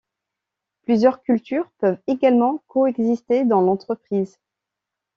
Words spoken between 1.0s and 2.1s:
cultures peuvent